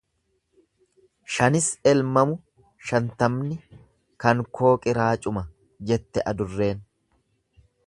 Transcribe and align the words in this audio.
Shanis 1.35 1.67
elmamu 1.91 2.33
shantamni 2.91 3.59
kan 4.25 4.43
koo 4.57 4.73
qiraacuma 4.87 5.47
jette 5.93 6.27
adurreen. 6.33 6.85